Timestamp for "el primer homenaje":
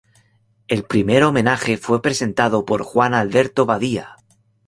0.67-1.77